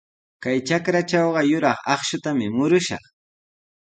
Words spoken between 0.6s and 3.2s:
trakratrawqa yuraq akshutami murushaq.